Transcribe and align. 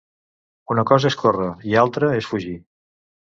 Una 0.75 0.83
cosa 0.91 1.09
és 1.11 1.17
córrer 1.19 1.51
i 1.73 1.77
altra 1.83 2.11
és 2.23 2.31
fugir. 2.31 2.57